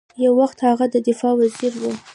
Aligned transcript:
یو 0.23 0.33
وخت 0.41 0.57
هغه 0.67 0.85
د 0.93 0.95
دفاع 1.09 1.33
وزیر 1.41 1.73
ؤ 1.87 1.91